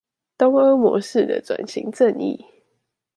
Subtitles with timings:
[0.39, 2.43] 東歐模式的轉型正義